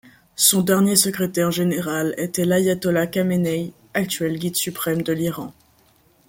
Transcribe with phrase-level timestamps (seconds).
[0.35, 5.53] Son dernier secrétaire général était l'Ayatollah Khamenei, actuel Guide suprême de l'Iran.